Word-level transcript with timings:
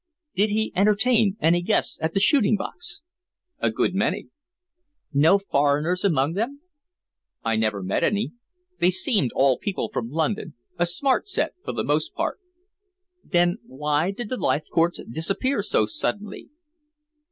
"Did 0.33 0.49
he 0.49 0.73
entertain 0.75 1.37
any 1.39 1.61
guests 1.61 1.99
at 2.01 2.15
the 2.15 2.19
shooting 2.19 2.55
box?" 2.55 3.03
"A 3.59 3.69
good 3.69 3.93
many." 3.93 4.29
"No 5.13 5.37
foreigners 5.37 6.03
among 6.03 6.33
them?" 6.33 6.59
"I 7.43 7.55
never 7.55 7.83
met 7.83 8.03
any. 8.03 8.31
They 8.79 8.89
seemed 8.89 9.29
all 9.35 9.59
people 9.59 9.89
from 9.89 10.09
London 10.09 10.55
a 10.79 10.87
smart 10.87 11.27
set 11.27 11.53
for 11.63 11.71
the 11.73 11.83
most 11.83 12.15
part." 12.15 12.39
"Then 13.23 13.59
why 13.63 14.09
did 14.09 14.29
the 14.29 14.37
Leithcourts 14.37 15.01
disappear 15.07 15.61
so 15.61 15.85
suddenly?" 15.85 16.49